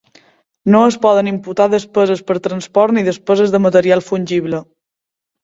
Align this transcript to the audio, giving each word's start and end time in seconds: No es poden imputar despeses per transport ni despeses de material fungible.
No 0.75 0.79
es 0.91 0.95
poden 1.03 1.29
imputar 1.31 1.67
despeses 1.73 2.23
per 2.31 2.37
transport 2.49 2.97
ni 2.99 3.05
despeses 3.09 3.55
de 3.59 3.63
material 3.67 4.05
fungible. 4.09 4.65